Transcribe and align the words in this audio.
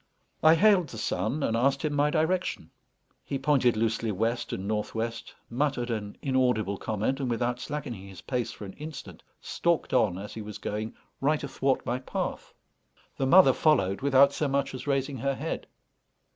I 0.41 0.55
hailed 0.55 0.87
the 0.89 0.97
son, 0.97 1.43
and 1.43 1.55
asked 1.55 1.85
him 1.85 1.93
my 1.93 2.09
direction. 2.09 2.71
He 3.23 3.37
pointed 3.37 3.77
loosely 3.77 4.11
west 4.11 4.51
and 4.51 4.67
north 4.67 4.95
west, 4.95 5.35
muttered 5.47 5.91
an 5.91 6.17
inaudible 6.23 6.77
comment, 6.77 7.19
and, 7.19 7.29
without 7.29 7.59
slackening 7.59 8.07
his 8.07 8.21
pace 8.21 8.51
for 8.51 8.65
an 8.65 8.73
instant, 8.79 9.21
stalked 9.41 9.93
on, 9.93 10.17
as 10.17 10.33
he 10.33 10.41
was 10.41 10.57
going, 10.57 10.95
right 11.21 11.43
athwart 11.43 11.85
my 11.85 11.99
path. 11.99 12.51
The 13.17 13.27
mother 13.27 13.53
followed 13.53 14.01
without 14.01 14.33
so 14.33 14.47
much 14.47 14.73
as 14.73 14.87
raising 14.87 15.17
her 15.17 15.35
head. 15.35 15.67